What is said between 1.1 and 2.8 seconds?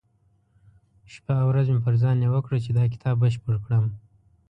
شپه او ورځ مې پر ځان يوه کړه چې